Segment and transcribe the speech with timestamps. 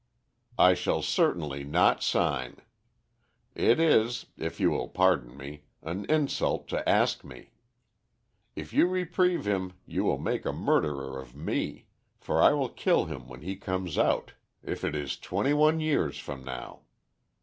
[0.57, 2.57] "I shall certainly not sign.
[3.53, 7.51] It is, if you will pardon me, an insult to ask me.
[8.55, 11.85] If you reprieve him you will make a murderer of me,
[12.19, 14.33] for I will kill him when he comes out,
[14.63, 15.51] if it is twenty
[15.83, 16.79] years from now.